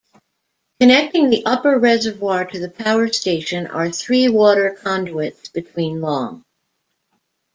[0.79, 6.43] Connecting the upper reservoir to the power station are three water conduits between long.